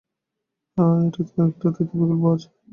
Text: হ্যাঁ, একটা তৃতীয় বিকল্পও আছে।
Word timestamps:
হ্যাঁ, 0.77 0.97
একটা 1.47 1.67
তৃতীয় 1.67 1.99
বিকল্পও 1.99 2.29
আছে। 2.35 2.47